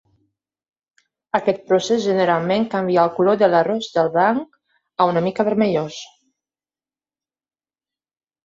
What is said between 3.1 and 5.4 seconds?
color de l'arròs de blanc a una